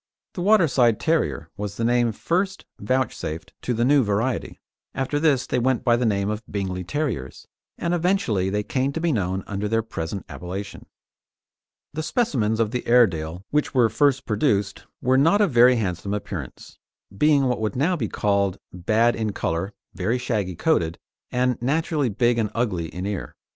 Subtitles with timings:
[0.33, 4.59] The Waterside Terrier was the name first vouchsafed to the new variety.
[4.95, 8.99] After this they went by the name of Bingley Terriers, and eventually they came to
[8.99, 10.87] be known under their present appellation.
[11.93, 16.79] The specimens of the Airedale which were first produced were not of very handsome appearance,
[17.15, 20.97] being what would now be called bad in colour, very shaggy coated,
[21.31, 23.35] and naturally big and ugly in ear.